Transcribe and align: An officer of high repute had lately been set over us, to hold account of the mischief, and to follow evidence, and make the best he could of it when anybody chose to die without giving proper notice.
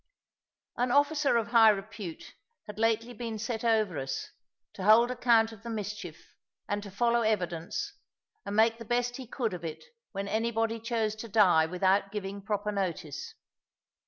An 0.77 0.89
officer 0.89 1.37
of 1.37 1.49
high 1.49 1.69
repute 1.69 2.33
had 2.65 2.79
lately 2.79 3.13
been 3.13 3.37
set 3.37 3.63
over 3.63 3.99
us, 3.99 4.31
to 4.73 4.83
hold 4.83 5.11
account 5.11 5.51
of 5.51 5.61
the 5.61 5.69
mischief, 5.69 6.33
and 6.67 6.81
to 6.81 6.89
follow 6.89 7.21
evidence, 7.21 7.93
and 8.43 8.55
make 8.55 8.79
the 8.79 8.83
best 8.83 9.17
he 9.17 9.27
could 9.27 9.53
of 9.53 9.63
it 9.63 9.83
when 10.11 10.27
anybody 10.27 10.79
chose 10.79 11.13
to 11.17 11.27
die 11.29 11.67
without 11.67 12.11
giving 12.11 12.41
proper 12.41 12.71
notice. 12.71 13.35